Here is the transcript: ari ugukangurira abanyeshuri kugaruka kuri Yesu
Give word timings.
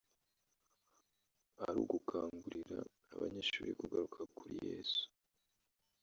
ari 1.65 1.77
ugukangurira 1.83 2.79
abanyeshuri 3.13 3.71
kugaruka 3.79 4.21
kuri 4.35 4.55
Yesu 4.69 5.03